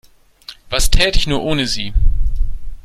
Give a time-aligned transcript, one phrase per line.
[0.71, 1.93] Was täte ich nur ohne Sie?